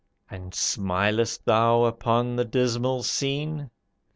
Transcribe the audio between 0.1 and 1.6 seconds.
And smilest